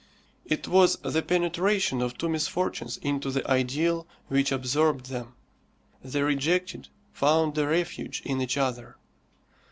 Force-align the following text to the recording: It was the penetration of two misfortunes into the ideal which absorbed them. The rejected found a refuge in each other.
It 0.47 0.67
was 0.67 0.95
the 1.03 1.21
penetration 1.21 2.01
of 2.01 2.17
two 2.17 2.27
misfortunes 2.27 2.97
into 3.03 3.29
the 3.29 3.47
ideal 3.47 4.07
which 4.29 4.51
absorbed 4.51 5.11
them. 5.11 5.35
The 6.03 6.23
rejected 6.23 6.87
found 7.13 7.55
a 7.59 7.67
refuge 7.67 8.23
in 8.25 8.41
each 8.41 8.57
other. 8.57 8.97